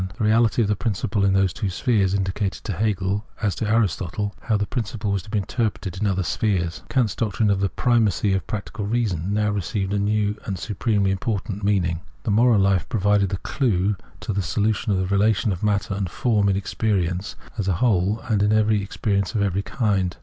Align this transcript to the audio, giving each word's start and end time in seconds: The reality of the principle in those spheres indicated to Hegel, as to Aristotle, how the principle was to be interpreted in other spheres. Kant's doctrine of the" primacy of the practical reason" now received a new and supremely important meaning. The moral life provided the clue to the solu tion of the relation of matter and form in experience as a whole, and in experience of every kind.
The 0.17 0.23
reality 0.23 0.63
of 0.63 0.67
the 0.67 0.75
principle 0.75 1.23
in 1.23 1.33
those 1.33 1.51
spheres 1.53 2.15
indicated 2.15 2.63
to 2.63 2.73
Hegel, 2.73 3.23
as 3.39 3.53
to 3.57 3.69
Aristotle, 3.69 4.33
how 4.41 4.57
the 4.57 4.65
principle 4.65 5.11
was 5.11 5.21
to 5.21 5.29
be 5.29 5.37
interpreted 5.37 6.01
in 6.01 6.07
other 6.07 6.23
spheres. 6.23 6.81
Kant's 6.89 7.13
doctrine 7.13 7.51
of 7.51 7.59
the" 7.59 7.69
primacy 7.85 8.33
of 8.33 8.39
the 8.41 8.45
practical 8.47 8.87
reason" 8.87 9.31
now 9.35 9.51
received 9.51 9.93
a 9.93 9.99
new 9.99 10.37
and 10.45 10.57
supremely 10.57 11.11
important 11.11 11.63
meaning. 11.63 11.99
The 12.23 12.31
moral 12.31 12.59
life 12.59 12.89
provided 12.89 13.29
the 13.29 13.37
clue 13.37 13.95
to 14.21 14.33
the 14.33 14.41
solu 14.41 14.73
tion 14.73 14.91
of 14.91 14.97
the 14.97 15.05
relation 15.05 15.51
of 15.51 15.61
matter 15.61 15.93
and 15.93 16.09
form 16.09 16.49
in 16.49 16.55
experience 16.55 17.35
as 17.59 17.67
a 17.67 17.73
whole, 17.73 18.21
and 18.21 18.41
in 18.41 18.51
experience 18.51 19.35
of 19.35 19.43
every 19.43 19.61
kind. 19.61 20.17